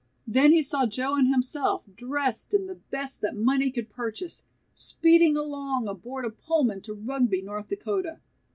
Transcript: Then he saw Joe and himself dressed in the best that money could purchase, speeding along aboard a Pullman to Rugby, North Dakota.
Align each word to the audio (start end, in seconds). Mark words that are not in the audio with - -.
Then 0.25 0.51
he 0.51 0.63
saw 0.63 0.87
Joe 0.87 1.13
and 1.13 1.31
himself 1.31 1.85
dressed 1.95 2.55
in 2.55 2.65
the 2.65 2.73
best 2.73 3.21
that 3.21 3.35
money 3.35 3.69
could 3.69 3.87
purchase, 3.87 4.45
speeding 4.73 5.37
along 5.37 5.87
aboard 5.87 6.25
a 6.25 6.31
Pullman 6.31 6.81
to 6.81 6.93
Rugby, 6.95 7.43
North 7.43 7.67
Dakota. 7.67 8.19